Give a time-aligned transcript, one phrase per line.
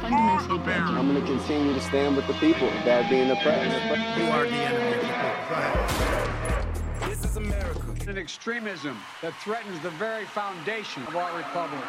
[0.00, 0.96] fundamentally broken.
[0.96, 4.18] I'm going to continue to stand with the people that being oppressed.
[4.18, 7.08] You are the enemy of the people.
[7.08, 7.80] This is America.
[8.08, 11.82] An extremism that threatens the very foundation of our republic.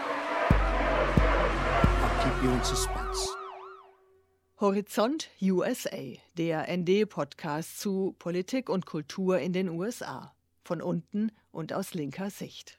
[2.02, 3.30] I'll keep you in suspense.
[4.60, 10.34] Horizont USA, der ND-Podcast zu Politik und Kultur in den USA.
[10.66, 12.76] Von unten und aus linker Sicht.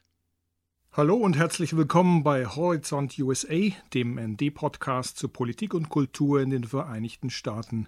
[0.92, 3.54] Hallo und herzlich willkommen bei Horizont USA,
[3.94, 7.86] dem ND-Podcast zu Politik und Kultur in den Vereinigten Staaten.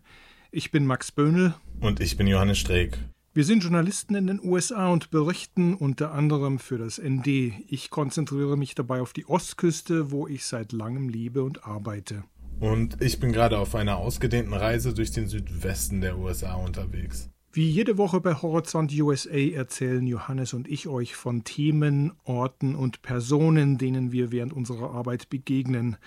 [0.52, 1.52] Ich bin Max Böhnel.
[1.80, 2.97] Und ich bin Johannes Streeck.
[3.34, 7.27] Wir sind Journalisten in den USA und berichten unter anderem für das ND.
[7.66, 12.23] Ich konzentriere mich dabei auf die Ostküste, wo ich seit langem lebe und arbeite.
[12.61, 17.32] Und ich bin gerade auf einer ausgedehnten Reise durch den Südwesten der USA unterwegs.
[17.55, 23.02] Wie jede Woche bei Horizont USA erzählen Johannes und ich euch von Themen, Orten und
[23.02, 25.98] Personen, denen wir während unserer Arbeit begegnen.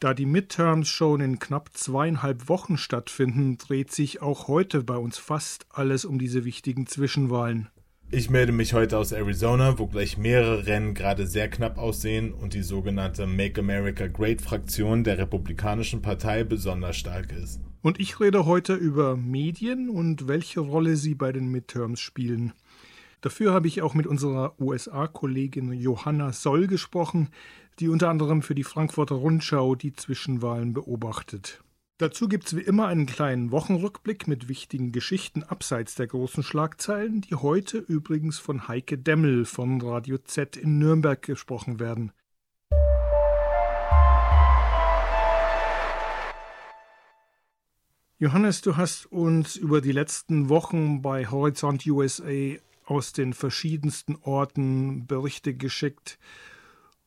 [0.00, 5.18] Da die Midterms schon in knapp zweieinhalb Wochen stattfinden, dreht sich auch heute bei uns
[5.18, 7.68] fast alles um diese wichtigen Zwischenwahlen.
[8.10, 12.54] Ich melde mich heute aus Arizona, wo gleich mehrere Rennen gerade sehr knapp aussehen und
[12.54, 17.60] die sogenannte Make America Great Fraktion der Republikanischen Partei besonders stark ist.
[17.82, 22.54] Und ich rede heute über Medien und welche Rolle sie bei den Midterms spielen.
[23.20, 27.28] Dafür habe ich auch mit unserer USA-Kollegin Johanna Soll gesprochen,
[27.78, 31.62] die unter anderem für die Frankfurter Rundschau die Zwischenwahlen beobachtet.
[31.98, 37.34] Dazu gibt's wie immer einen kleinen Wochenrückblick mit wichtigen Geschichten abseits der großen Schlagzeilen, die
[37.34, 42.12] heute übrigens von Heike Demmel von Radio Z in Nürnberg gesprochen werden.
[48.20, 55.08] Johannes, du hast uns über die letzten Wochen bei Horizont USA aus den verschiedensten Orten
[55.08, 56.20] Berichte geschickt.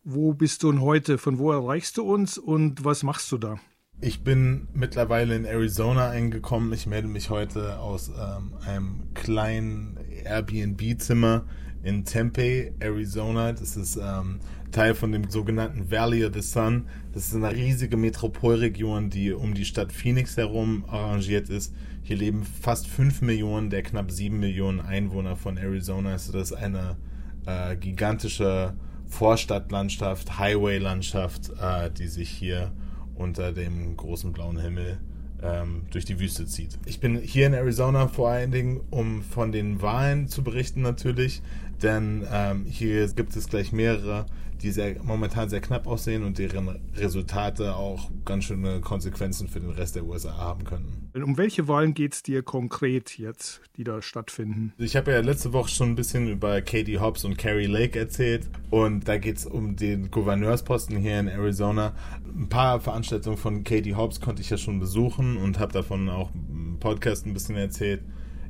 [0.04, 1.18] Wo bist du denn heute?
[1.18, 3.58] Von wo erreichst du uns und was machst du da?
[4.04, 6.74] Ich bin mittlerweile in Arizona eingekommen.
[6.74, 11.44] Ich melde mich heute aus ähm, einem kleinen Airbnb-Zimmer
[11.84, 13.52] in Tempe, Arizona.
[13.52, 14.40] Das ist ähm,
[14.72, 16.88] Teil von dem sogenannten Valley of the Sun.
[17.14, 21.72] Das ist eine riesige Metropolregion, die um die Stadt Phoenix herum arrangiert ist.
[22.02, 26.14] Hier leben fast 5 Millionen der knapp 7 Millionen Einwohner von Arizona.
[26.14, 26.98] Also das ist eine
[27.46, 28.74] äh, gigantische
[29.06, 32.72] Vorstadtlandschaft, Highway-Landschaft, äh, die sich hier
[33.16, 34.98] unter dem großen blauen Himmel
[35.42, 36.78] ähm, durch die Wüste zieht.
[36.86, 41.42] Ich bin hier in Arizona vor allen Dingen, um von den Wahlen zu berichten natürlich,
[41.84, 44.26] denn ähm, hier gibt es gleich mehrere,
[44.62, 49.72] die sehr, momentan sehr knapp aussehen und deren Resultate auch ganz schöne Konsequenzen für den
[49.72, 51.10] Rest der USA haben könnten.
[51.14, 54.74] Um welche Wahlen geht es dir konkret jetzt, die da stattfinden?
[54.78, 58.50] Ich habe ja letzte Woche schon ein bisschen über Katie Hobbs und Carrie Lake erzählt
[58.70, 61.94] und da geht es um den Gouverneursposten hier in Arizona.
[62.26, 66.32] Ein paar Veranstaltungen von Katie Hobbs konnte ich ja schon besuchen und habe davon auch
[66.34, 68.02] im Podcast ein bisschen erzählt.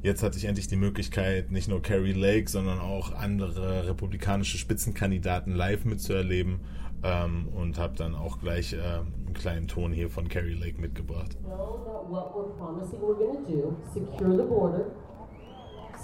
[0.03, 5.53] Jetzt hatte ich endlich die Möglichkeit, nicht nur Carrie Lake, sondern auch andere republikanische Spitzenkandidaten
[5.53, 6.59] live mitzuerleben
[7.03, 11.37] ähm, und habe dann auch gleich äh, einen kleinen Ton hier von Carrie Lake mitgebracht.
[11.43, 14.85] What we're promising we're going to do, secure the border,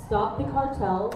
[0.05, 1.15] stop the cartels,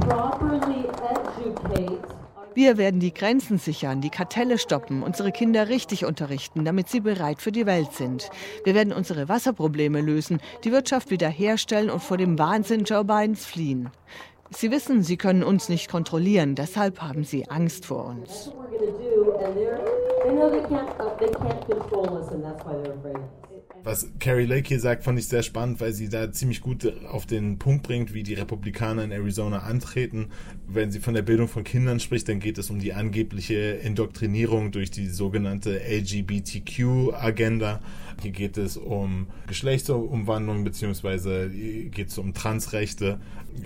[0.00, 2.25] properly educate
[2.56, 7.42] Wir werden die Grenzen sichern, die Kartelle stoppen, unsere Kinder richtig unterrichten, damit sie bereit
[7.42, 8.30] für die Welt sind.
[8.64, 13.90] Wir werden unsere Wasserprobleme lösen, die Wirtschaft wiederherstellen und vor dem Wahnsinn Joe Bidens fliehen.
[14.48, 18.50] Sie wissen, sie können uns nicht kontrollieren, deshalb haben sie Angst vor uns.
[23.84, 27.24] Was Carrie Lake hier sagt, fand ich sehr spannend, weil sie da ziemlich gut auf
[27.24, 30.30] den Punkt bringt, wie die Republikaner in Arizona antreten.
[30.66, 34.72] Wenn sie von der Bildung von Kindern spricht, dann geht es um die angebliche Indoktrinierung
[34.72, 37.80] durch die sogenannte LGBTQ-Agenda.
[38.22, 43.18] Hier geht es um Geschlechtsumwandlung beziehungsweise geht es um Transrechte.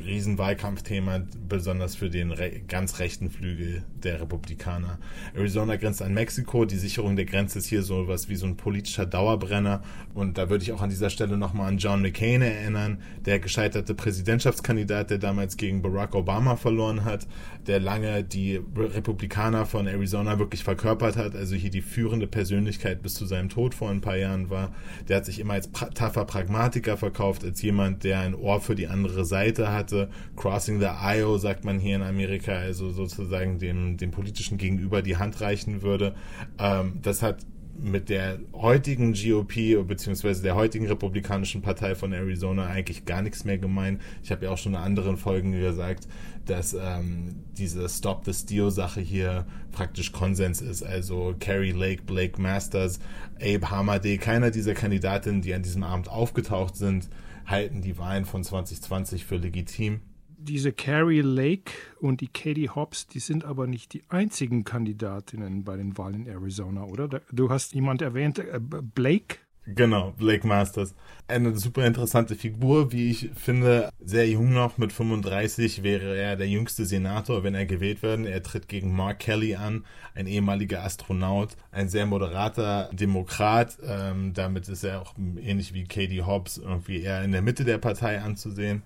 [0.05, 4.99] Riesenwahlkampfthema, besonders für den re ganz rechten Flügel der Republikaner.
[5.35, 6.64] Arizona grenzt an Mexiko.
[6.64, 9.82] Die Sicherung der Grenze ist hier so was wie so ein politischer Dauerbrenner.
[10.14, 13.94] Und da würde ich auch an dieser Stelle nochmal an John McCain erinnern, der gescheiterte
[13.94, 17.26] Präsidentschaftskandidat, der damals gegen Barack Obama verloren hat,
[17.67, 23.14] der lange die Republikaner von Arizona wirklich verkörpert hat, also hier die führende Persönlichkeit bis
[23.14, 24.72] zu seinem Tod vor ein paar Jahren war.
[25.08, 28.75] Der hat sich immer als pra taffer Pragmatiker verkauft, als jemand, der ein Ohr für
[28.75, 30.08] die andere Seite hatte.
[30.37, 35.19] Crossing the aisle, sagt man hier in Amerika, also sozusagen dem, dem politischen Gegenüber die
[35.19, 36.14] Hand reichen würde.
[36.58, 37.44] Ähm, das hat
[37.78, 43.58] mit der heutigen GOP beziehungsweise der heutigen Republikanischen Partei von Arizona eigentlich gar nichts mehr
[43.58, 44.00] gemein.
[44.22, 46.06] Ich habe ja auch schon in anderen Folgen gesagt,
[46.46, 50.82] dass ähm, diese Stop the Steal-Sache hier praktisch Konsens ist.
[50.82, 53.00] Also Carrie Lake, Blake Masters,
[53.37, 57.08] Abe Hamadeh, keiner dieser Kandidatinnen, die an diesem Abend aufgetaucht sind,
[57.46, 60.00] halten die Wahlen von 2020 für legitim
[60.42, 65.76] diese Carrie Lake und die Katie Hobbs, die sind aber nicht die einzigen Kandidatinnen bei
[65.76, 67.08] den Wahlen in Arizona, oder?
[67.31, 69.37] Du hast jemand erwähnt, äh, Blake?
[69.66, 70.94] Genau, Blake Masters.
[71.28, 73.90] Eine super interessante Figur, wie ich finde.
[74.00, 78.26] Sehr jung noch, mit 35 wäre er der jüngste Senator, wenn er gewählt wird.
[78.26, 79.84] Er tritt gegen Mark Kelly an,
[80.14, 83.76] ein ehemaliger Astronaut, ein sehr moderater Demokrat.
[83.86, 87.78] Ähm, damit ist er auch ähnlich wie Katie Hobbs irgendwie eher in der Mitte der
[87.78, 88.82] Partei anzusehen.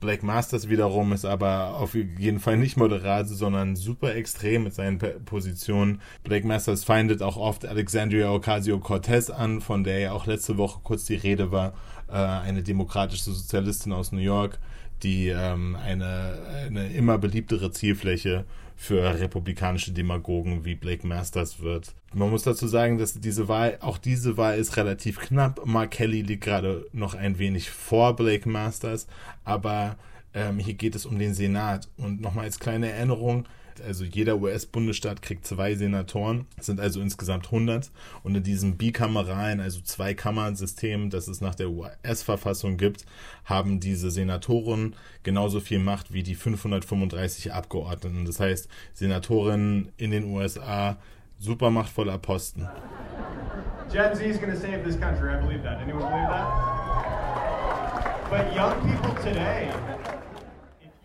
[0.00, 4.98] Blake Masters wiederum ist aber auf jeden Fall nicht moderat, sondern super extrem mit seinen
[5.24, 6.00] Positionen.
[6.22, 11.04] Blake Masters feindet auch oft Alexandria Ocasio-Cortez an, von der ja auch letzte Woche kurz
[11.06, 11.72] die Rede war,
[12.08, 14.60] äh, eine demokratische Sozialistin aus New York,
[15.02, 18.44] die ähm, eine, eine immer beliebtere Zielfläche
[18.80, 21.96] für republikanische Demagogen wie Blake Masters wird.
[22.14, 25.60] Man muss dazu sagen, dass diese Wahl, auch diese Wahl ist relativ knapp.
[25.66, 29.08] Mark Kelly liegt gerade noch ein wenig vor Blake Masters,
[29.44, 29.96] aber
[30.32, 31.88] ähm, hier geht es um den Senat.
[31.96, 33.46] Und nochmal als kleine Erinnerung,
[33.80, 37.90] also jeder US-Bundesstaat kriegt zwei Senatoren, sind also insgesamt 100.
[38.22, 43.04] Und in diesem bikameralen, also Zwei-Kammern-System, das es nach der US-Verfassung gibt,
[43.44, 48.24] haben diese Senatoren genauso viel Macht wie die 535 Abgeordneten.
[48.24, 50.98] Das heißt, Senatorinnen in den USA,
[51.38, 52.68] super machtvoller Posten.
[53.90, 55.32] Gen Z is going to save this country.
[55.32, 55.80] I believe that.
[55.80, 56.78] Anyone believe that?
[58.28, 59.70] But young people today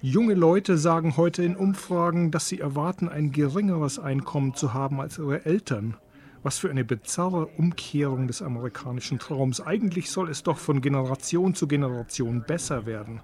[0.06, 5.18] Junge Leute sagen heute in Umfragen, dass sie erwarten, ein geringeres Einkommen zu haben als
[5.18, 5.96] ihre Eltern.
[6.44, 9.62] Was für eine bizarre Umkehrung des amerikanischen Traums.
[9.62, 13.22] Eigentlich soll es doch von Generation zu Generation besser werden.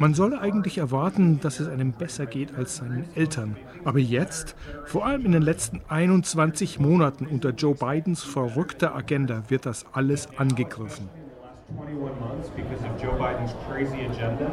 [0.00, 3.56] Man solle eigentlich erwarten, dass es einem besser geht als seinen Eltern.
[3.84, 4.56] Aber jetzt,
[4.86, 10.28] vor allem in den letzten 21 Monaten unter Joe Bidens verrückter Agenda, wird das alles
[10.36, 11.08] angegriffen.
[11.78, 14.50] 21 months because of Joe Bidens crazy agenda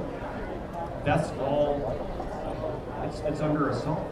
[1.06, 1.96] that's all,
[3.06, 4.06] it's, it's under assault.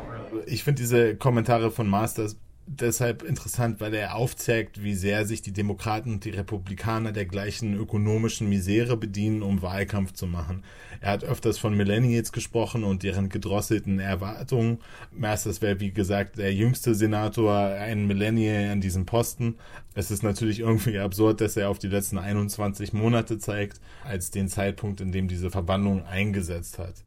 [0.46, 5.52] Ich finde diese Kommentare von Masters deshalb interessant, weil er aufzeigt, wie sehr sich die
[5.52, 10.64] Demokraten und die Republikaner der gleichen ökonomischen Misere bedienen, um Wahlkampf zu machen.
[11.02, 14.80] Er hat öfters von Millennials gesprochen und deren gedrosselten Erwartungen.
[15.12, 19.56] Masters wäre, wie gesagt, der jüngste Senator, ein Millennial an diesem Posten.
[19.94, 24.48] Es ist natürlich irgendwie absurd, dass er auf die letzten 21 Monate zeigt, als den
[24.48, 27.04] Zeitpunkt, in dem diese Verbannung eingesetzt hat.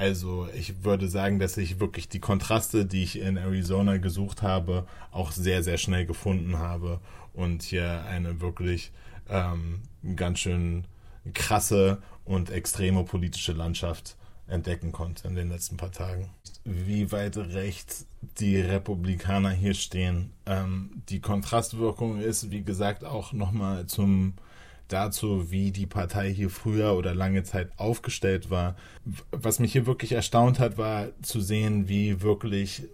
[0.00, 4.86] Also ich würde sagen, dass ich wirklich die Kontraste, die ich in Arizona gesucht habe,
[5.10, 7.00] auch sehr, sehr schnell gefunden habe
[7.34, 8.92] und hier eine wirklich
[9.28, 9.82] ähm,
[10.16, 10.86] ganz schön
[11.34, 14.16] krasse und extreme politische Landschaft
[14.46, 16.30] entdecken konnte in den letzten paar Tagen.
[16.64, 18.06] Wie weit rechts
[18.38, 20.32] die Republikaner hier stehen.
[20.46, 24.32] Ähm, die Kontrastwirkung ist, wie gesagt, auch nochmal zum
[24.92, 28.76] dazu, wie die Partei hier früher oder lange Zeit aufgestellt war.
[29.30, 32.84] Was mich hier wirklich erstaunt hat, war zu sehen, wie wirklich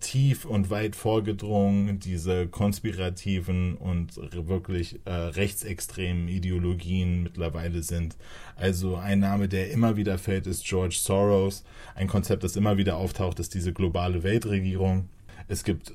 [0.00, 4.16] tief und weit vorgedrungen diese konspirativen und
[4.48, 8.16] wirklich äh, rechtsextremen Ideologien mittlerweile sind.
[8.56, 11.64] Also ein Name, der immer wieder fällt, ist George Soros.
[11.94, 15.08] Ein Konzept, das immer wieder auftaucht, ist diese globale Weltregierung.
[15.48, 15.92] Es gibt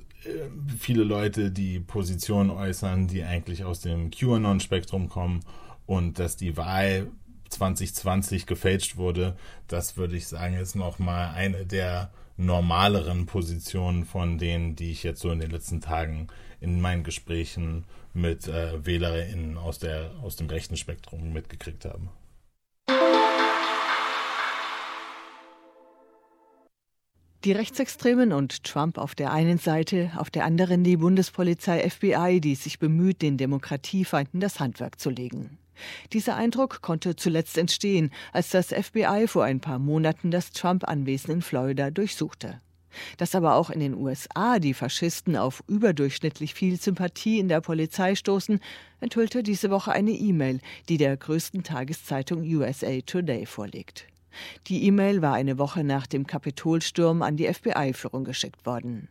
[0.78, 5.42] viele Leute, die Positionen äußern, die eigentlich aus dem QAnon-Spektrum kommen
[5.86, 7.08] und dass die Wahl
[7.50, 9.36] 2020 gefälscht wurde,
[9.68, 15.22] das würde ich sagen, ist nochmal eine der normaleren Positionen von denen, die ich jetzt
[15.22, 16.28] so in den letzten Tagen
[16.60, 22.08] in meinen Gesprächen mit äh, WählerInnen aus, der, aus dem rechten Spektrum mitgekriegt habe.
[27.44, 32.54] Die Rechtsextremen und Trump auf der einen Seite, auf der anderen die Bundespolizei FBI, die
[32.54, 35.58] sich bemüht, den Demokratiefeinden das Handwerk zu legen.
[36.14, 41.42] Dieser Eindruck konnte zuletzt entstehen, als das FBI vor ein paar Monaten das Trump-Anwesen in
[41.42, 42.62] Florida durchsuchte.
[43.18, 48.14] Dass aber auch in den USA die Faschisten auf überdurchschnittlich viel Sympathie in der Polizei
[48.14, 48.60] stoßen,
[49.00, 54.11] enthüllte diese Woche eine E-Mail, die der größten Tageszeitung USA Today vorliegt.
[54.68, 59.10] Die E-Mail war eine Woche nach dem Kapitolsturm an die FBI-Führung geschickt worden.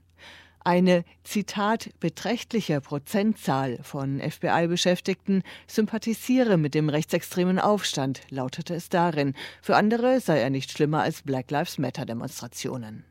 [0.63, 9.35] Eine, Zitat, beträchtliche Prozentzahl von FBI-Beschäftigten sympathisiere mit dem rechtsextremen Aufstand, lautete es darin.
[9.63, 13.05] Für andere sei er nicht schlimmer als Black Lives Matter-Demonstrationen.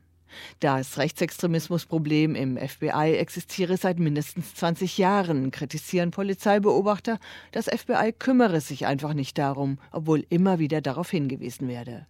[0.60, 7.18] Das Rechtsextremismusproblem im FBI existiere seit mindestens 20 Jahren, kritisieren Polizeibeobachter.
[7.52, 12.06] Das FBI kümmere sich einfach nicht darum, obwohl immer wieder darauf hingewiesen werde.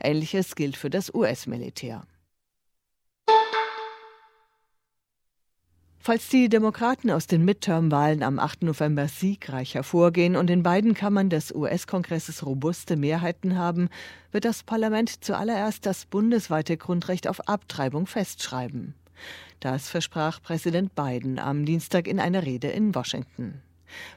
[0.00, 2.06] Ähnliches gilt für das US-Militär.
[6.06, 8.64] Falls die Demokraten aus den Midterm-Wahlen am 8.
[8.64, 13.88] November siegreich hervorgehen und in beiden Kammern des US-Kongresses robuste Mehrheiten haben,
[14.30, 18.92] wird das Parlament zuallererst das bundesweite Grundrecht auf Abtreibung festschreiben.
[19.60, 23.62] Das versprach Präsident Biden am Dienstag in einer Rede in Washington.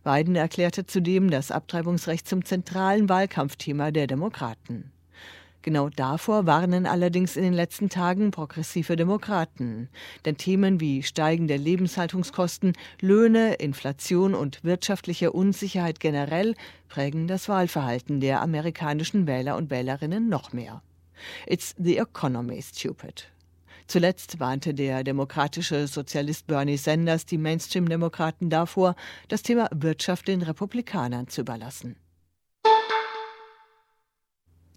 [0.03, 4.91] Biden erklärte zudem das Abtreibungsrecht zum zentralen Wahlkampfthema der Demokraten.
[5.67, 9.89] Genau davor warnen allerdings in den letzten Tagen progressive Demokraten.
[10.24, 12.71] Denn Themen wie steigende Lebenshaltungskosten,
[13.01, 16.55] Löhne, Inflation und wirtschaftliche Unsicherheit generell
[16.88, 20.81] prägen das Wahlverhalten der amerikanischen Wähler und Wählerinnen noch mehr.
[21.45, 23.27] It's the economy, stupid.
[23.88, 28.95] Zuletzt warnte der demokratische Sozialist Bernie Sanders die Mainstream-Demokraten davor,
[29.27, 31.97] das Thema Wirtschaft den Republikanern zu überlassen.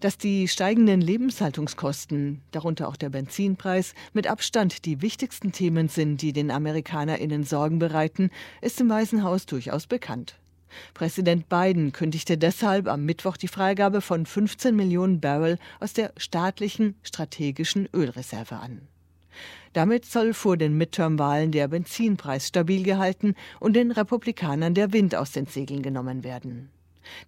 [0.00, 6.33] Dass die steigenden Lebenshaltungskosten, darunter auch der Benzinpreis, mit Abstand die wichtigsten Themen sind, die
[6.33, 8.30] den AmerikanerInnen Sorgen bereiten,
[8.62, 10.37] ist im Weißen Haus durchaus bekannt.
[10.95, 16.95] Präsident Biden kündigte deshalb am Mittwoch die Freigabe von 15 Millionen Barrel aus der staatlichen
[17.02, 18.80] strategischen Ölreserve an.
[19.75, 25.33] Damit soll vor den Midterm-Wahlen der Benzinpreis stabil gehalten und den Republikanern der Wind aus
[25.33, 26.71] den Segeln genommen werden.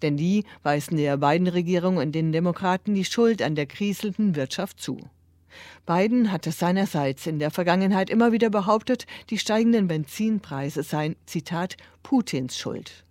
[0.03, 4.99] Denn die weisen der Biden-Regierung und den Demokraten die Schuld an der kriselnden Wirtschaft zu.
[5.87, 12.57] Biden hatte seinerseits in der Vergangenheit immer wieder behauptet, die steigenden Benzinpreise seien, Zitat, Putins
[12.57, 13.05] Schuld.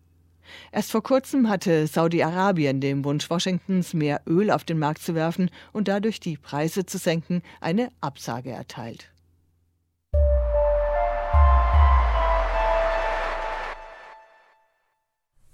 [0.71, 5.49] Erst vor kurzem hatte Saudi-Arabien dem Wunsch Washingtons, mehr Öl auf den Markt zu werfen
[5.71, 9.11] und dadurch die Preise zu senken, eine Absage erteilt.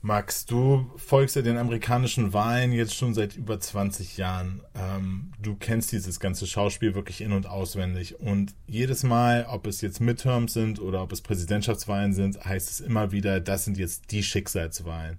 [0.01, 4.61] Max, du folgst ja den amerikanischen Wahlen jetzt schon seit über 20 Jahren.
[4.75, 8.19] Ähm, du kennst dieses ganze Schauspiel wirklich in- und auswendig.
[8.19, 12.79] Und jedes Mal, ob es jetzt Midterms sind oder ob es Präsidentschaftswahlen sind, heißt es
[12.79, 15.17] immer wieder, das sind jetzt die Schicksalswahlen.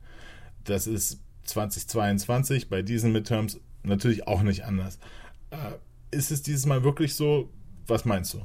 [0.64, 4.98] Das ist 2022 bei diesen Midterms natürlich auch nicht anders.
[5.50, 5.56] Äh,
[6.16, 7.50] ist es dieses Mal wirklich so?
[7.86, 8.42] Was meinst du?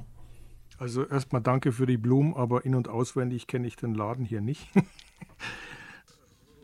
[0.78, 4.42] Also erstmal danke für die Blumen, aber in- und auswendig kenne ich den Laden hier
[4.42, 4.68] nicht.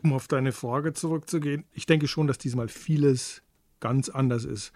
[0.02, 3.42] um auf deine Frage zurückzugehen, ich denke schon, dass diesmal vieles
[3.80, 4.72] ganz anders ist.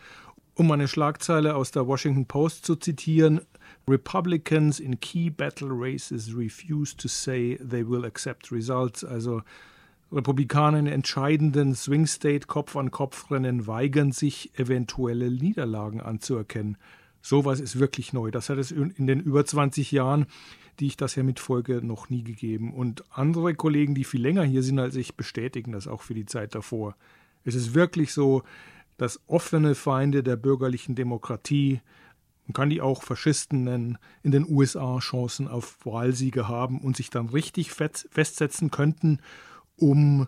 [0.54, 3.40] Um eine Schlagzeile aus der Washington Post zu zitieren,
[3.88, 9.04] Republicans in key battle races refuse to say they will accept results.
[9.04, 9.42] Also
[10.12, 16.76] Republikaner in entscheidenden Swing State Kopf-an-Kopf-Rennen weigern sich, eventuelle Niederlagen anzuerkennen.
[17.20, 18.30] Sowas ist wirklich neu.
[18.30, 20.26] Das hat es in den über 20 Jahren
[20.80, 22.72] die ich das ja mitfolge, noch nie gegeben.
[22.74, 26.26] Und andere Kollegen, die viel länger hier sind als ich, bestätigen das auch für die
[26.26, 26.96] Zeit davor.
[27.44, 28.42] Es ist wirklich so,
[28.96, 31.80] dass offene Feinde der bürgerlichen Demokratie,
[32.46, 37.10] man kann die auch Faschisten nennen, in den USA Chancen auf Wahlsiege haben und sich
[37.10, 39.18] dann richtig festsetzen könnten,
[39.76, 40.26] um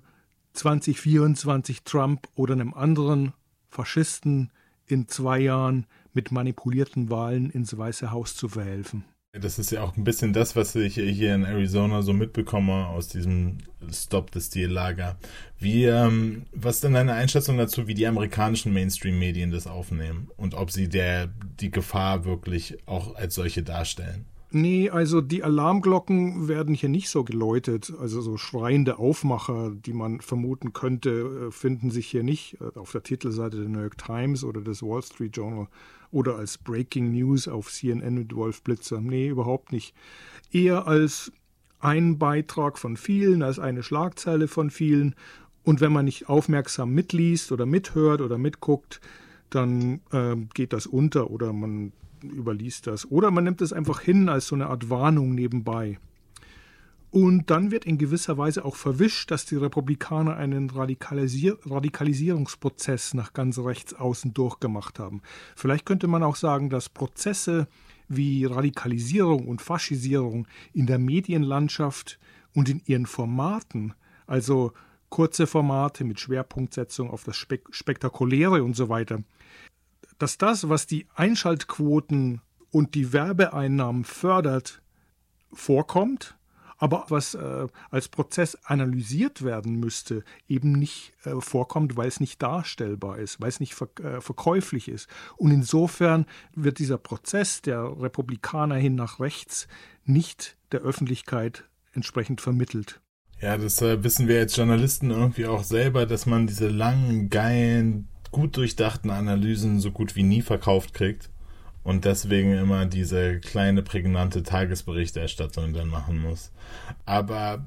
[0.55, 3.35] 2024 Trump oder einem anderen
[3.69, 4.51] Faschisten
[4.87, 9.05] in zwei Jahren mit manipulierten Wahlen ins Weiße Haus zu verhelfen.
[9.41, 13.09] Das ist ja auch ein bisschen das, was ich hier in Arizona so mitbekomme aus
[13.09, 13.59] diesem
[13.93, 15.17] Stop the Steal Lager.
[15.59, 20.55] Wie, ähm, was ist denn deine Einschätzung dazu, wie die amerikanischen Mainstream-Medien das aufnehmen und
[20.55, 21.29] ob sie der,
[21.61, 24.27] die Gefahr wirklich auch als solche darstellen?
[24.59, 27.93] Nee, also die Alarmglocken werden hier nicht so geläutet.
[28.01, 32.91] Also so schreiende Aufmacher, die man vermuten könnte, äh, finden sich hier nicht äh, auf
[32.91, 35.69] der Titelseite der New York Times oder des Wall Street Journal
[36.11, 38.99] oder als Breaking News auf CNN mit Wolf Blitzer.
[38.99, 39.95] Nee, überhaupt nicht.
[40.51, 41.33] Eher als
[41.79, 45.17] ein Beitrag von vielen, als eine Schlagzeile von vielen.
[45.65, 49.03] Und wenn man nicht aufmerksam mitliest oder mithört oder mitguckt,
[49.51, 51.93] dann äh, geht das unter oder man
[52.31, 53.11] überliest das.
[53.11, 55.99] Oder man nimmt es einfach hin als so eine Art Warnung nebenbei.
[57.11, 63.33] Und dann wird in gewisser Weise auch verwischt, dass die Republikaner einen Radikalisier Radikalisierungsprozess nach
[63.33, 65.23] ganz rechts außen durchgemacht haben.
[65.55, 67.69] Vielleicht könnte man auch sagen, dass Prozesse
[68.09, 72.19] wie Radikalisierung und Faschisierung in der Medienlandschaft
[72.55, 73.95] und in ihren Formaten,
[74.27, 74.73] also
[75.09, 79.21] kurze Formate mit Schwerpunktsetzung auf das Spek Spektakuläre und so weiter,
[80.19, 84.83] dass das, was die Einschaltquoten und die Werbeeinnahmen fördert,
[85.53, 86.37] vorkommt,
[86.79, 92.43] aber was äh, als Prozess analysiert werden müsste, eben nicht äh, vorkommt, weil es nicht
[92.43, 95.09] darstellbar ist, weil es nicht ver äh, verkäuflich ist.
[95.37, 99.69] Und insofern wird dieser Prozess der Republikaner hin nach rechts
[100.05, 103.01] nicht der Öffentlichkeit entsprechend vermittelt.
[103.41, 108.09] Ja, das äh, wissen wir als Journalisten irgendwie auch selber, dass man diese langen, geilen,
[108.37, 111.31] gut durchdachten Analysen so gut wie nie verkauft kriegt
[111.85, 116.53] und deswegen immer diese kleine prägnante Tagesberichterstattung dann machen muss.
[117.07, 117.65] Aber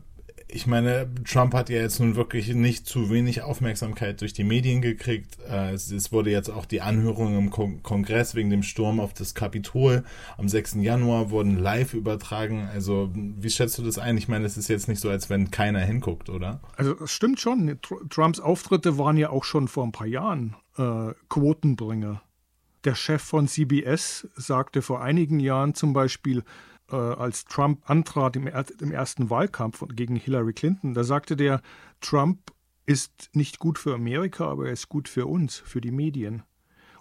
[0.52, 4.82] ich meine, Trump hat ja jetzt nun wirklich nicht zu wenig Aufmerksamkeit durch die Medien
[4.82, 5.38] gekriegt.
[5.48, 10.04] Äh, es, wurde jetzt auch die Anhörung im Kongress wegen dem Sturm auf das Kapitol
[10.38, 10.78] am 6.
[10.82, 12.68] Januar wurden live übertragen.
[12.74, 14.18] Also wie schätzt du das ein?
[14.18, 16.62] Ich meine, es ist jetzt nicht so, als wenn keiner hinguckt, oder?
[16.76, 17.80] Also es stimmt schon.
[18.10, 22.24] Trumps Auftritte waren ja auch schon vor ein paar Jahren äh, Quotenbringer.
[22.86, 26.44] Der Chef von CBS sagte vor einigen Jahren zum Beispiel,
[26.92, 31.62] äh, als Trump antrat im, im ersten Wahlkampf gegen Hillary Clinton, da sagte der,
[32.02, 32.52] Trump
[32.86, 36.44] ist nicht gut für Amerika, aber er ist gut für uns, für die Medien.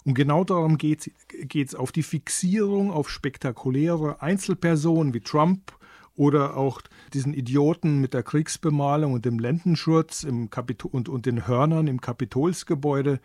[0.03, 1.11] Und genau darum geht
[1.53, 5.77] es, auf die Fixierung auf spektakuläre Einzelpersonen wie Trump
[6.15, 6.81] oder auch
[7.13, 13.19] diesen Idioten mit der Kriegsbemalung und dem Lendenschurz und, und den Hörnern im Kapitolsgebäude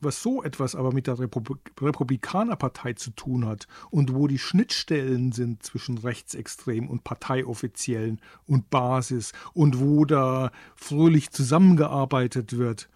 [0.00, 5.32] was so etwas aber mit der Republik Republikanerpartei zu tun hat und wo die Schnittstellen
[5.32, 12.88] sind zwischen Rechtsextrem und Parteioffiziellen und Basis und wo da fröhlich zusammengearbeitet wird,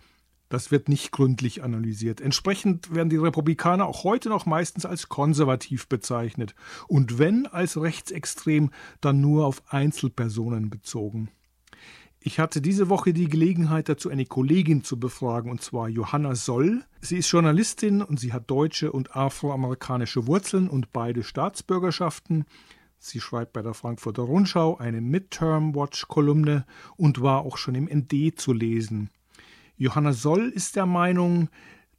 [0.49, 2.21] das wird nicht gründlich analysiert.
[2.21, 6.55] Entsprechend werden die Republikaner auch heute noch meistens als konservativ bezeichnet
[6.87, 8.71] und wenn als rechtsextrem,
[9.01, 11.29] dann nur auf Einzelpersonen bezogen.
[12.27, 16.83] Ich hatte diese Woche die Gelegenheit dazu, eine Kollegin zu befragen, und zwar Johanna Soll.
[17.03, 22.47] Sie ist Journalistin und sie hat deutsche und afroamerikanische Wurzeln und beide Staatsbürgerschaften.
[22.99, 26.65] Sie schreibt bei der Frankfurter Rundschau eine Midterm Watch Kolumne
[26.97, 29.11] und war auch schon im ND zu lesen.
[29.77, 31.51] Johanna Soll ist der Meinung,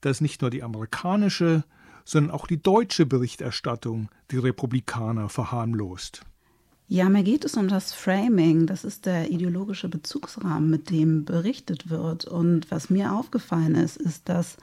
[0.02, 1.66] dass nicht nur die amerikanische,
[2.04, 6.26] sondern auch die deutsche Berichterstattung die Republikaner verharmlost.
[6.88, 8.68] Ja, mir geht es um das Framing.
[8.68, 12.26] Das ist der ideologische Bezugsrahmen, mit dem berichtet wird.
[12.26, 14.58] Und was mir aufgefallen ist, ist, dass,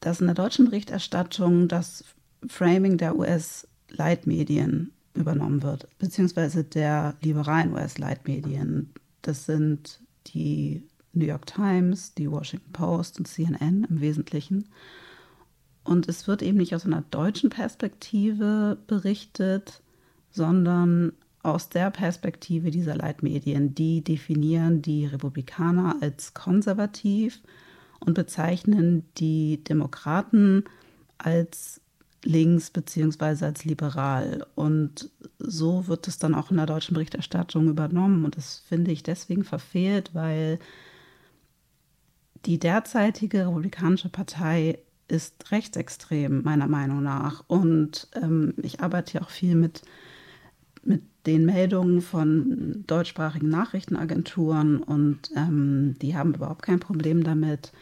[0.00, 2.04] dass in der deutschen Berichterstattung das
[2.46, 8.90] Framing der US-Leitmedien übernommen wird, beziehungsweise der liberalen US-Leitmedien.
[9.22, 14.68] Das sind die New York Times, die Washington Post und CNN im Wesentlichen.
[15.82, 19.82] Und es wird eben nicht aus einer deutschen Perspektive berichtet,
[20.30, 21.12] sondern
[21.54, 23.74] aus der Perspektive dieser Leitmedien.
[23.74, 27.40] Die definieren die Republikaner als konservativ
[28.00, 30.64] und bezeichnen die Demokraten
[31.18, 31.80] als
[32.24, 33.44] links bzw.
[33.44, 34.46] als liberal.
[34.54, 38.24] Und so wird es dann auch in der deutschen Berichterstattung übernommen.
[38.24, 40.58] Und das finde ich deswegen verfehlt, weil
[42.46, 47.44] die derzeitige Republikanische Partei ist rechtsextrem, meiner Meinung nach.
[47.46, 49.82] Und ähm, ich arbeite ja auch viel mit,
[50.88, 57.72] mit den Meldungen von deutschsprachigen Nachrichtenagenturen und ähm, die haben überhaupt kein Problem damit,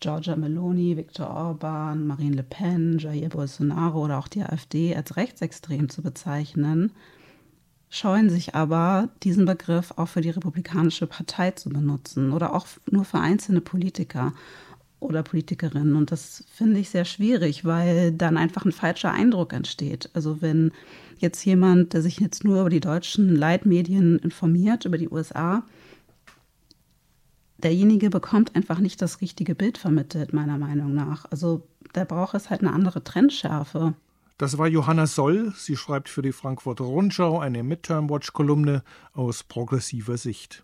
[0.00, 5.88] Giorgia Meloni, Viktor Orban, Marine Le Pen, Jair Bolsonaro oder auch die AfD als rechtsextrem
[5.88, 6.92] zu bezeichnen,
[7.88, 13.04] scheuen sich aber, diesen Begriff auch für die Republikanische Partei zu benutzen oder auch nur
[13.04, 14.32] für einzelne Politiker
[15.06, 15.96] oder Politikerinnen.
[15.96, 20.10] Und das finde ich sehr schwierig, weil dann einfach ein falscher Eindruck entsteht.
[20.14, 20.72] Also wenn
[21.18, 25.64] jetzt jemand, der sich jetzt nur über die deutschen Leitmedien informiert, über die USA,
[27.58, 31.24] derjenige bekommt einfach nicht das richtige Bild vermittelt, meiner Meinung nach.
[31.30, 33.94] Also da braucht es halt eine andere Trendschärfe.
[34.38, 35.54] Das war Johanna Soll.
[35.56, 38.82] Sie schreibt für die Frankfurter Rundschau eine Midterm Watch Kolumne
[39.14, 40.62] aus progressiver Sicht.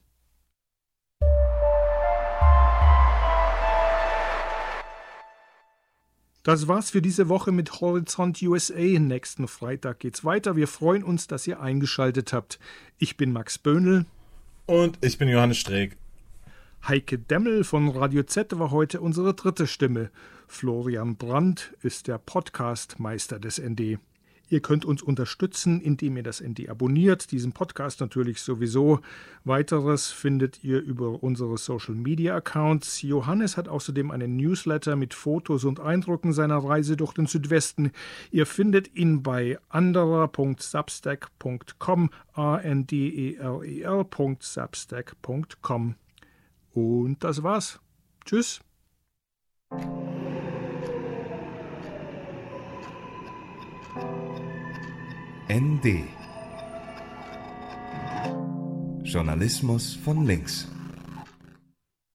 [6.42, 8.98] Das war's für diese Woche mit Horizont USA.
[8.98, 10.56] Nächsten Freitag geht's weiter.
[10.56, 12.58] Wir freuen uns, dass ihr eingeschaltet habt.
[12.98, 14.06] Ich bin Max Böhnl.
[14.66, 15.96] Und ich bin Johannes Streeck.
[16.88, 20.10] Heike Demmel von Radio Z war heute unsere dritte Stimme.
[20.48, 24.00] Florian Brandt ist der Podcastmeister des ND.
[24.52, 29.00] Ihr könnt uns unterstützen, indem ihr das ND abonniert, diesen Podcast natürlich sowieso.
[29.44, 33.00] Weiteres findet ihr über unsere Social Media Accounts.
[33.00, 37.92] Johannes hat außerdem einen Newsletter mit Fotos und Eindrücken seiner Reise durch den Südwesten.
[38.30, 45.94] Ihr findet ihn bei anderer.substack.com, a n d e r e r.substack.com.
[46.74, 47.80] Und das war's.
[48.26, 48.60] Tschüss.
[55.48, 56.04] ND
[59.02, 60.68] Journalismus von links.